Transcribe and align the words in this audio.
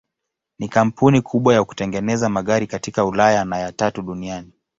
Ni 0.59 0.69
kampuni 0.69 1.21
kubwa 1.21 1.53
ya 1.53 1.63
kutengeneza 1.63 2.29
magari 2.29 2.67
katika 2.67 3.05
Ulaya 3.05 3.45
na 3.45 3.57
ya 3.57 3.71
tatu 3.71 4.01
duniani. 4.01 4.51